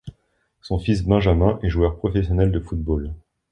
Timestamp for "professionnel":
1.95-2.51